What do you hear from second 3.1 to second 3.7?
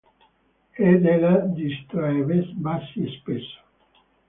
spesso.